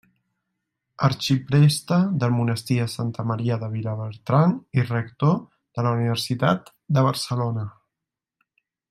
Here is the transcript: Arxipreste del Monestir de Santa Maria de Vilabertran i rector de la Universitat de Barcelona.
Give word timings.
Arxipreste 1.07 1.99
del 2.23 2.33
Monestir 2.37 2.77
de 2.79 2.87
Santa 2.93 3.25
Maria 3.33 3.59
de 3.65 3.69
Vilabertran 3.75 4.55
i 4.81 4.87
rector 4.89 5.37
de 5.81 5.85
la 5.89 5.93
Universitat 5.99 6.73
de 6.99 7.05
Barcelona. 7.11 7.67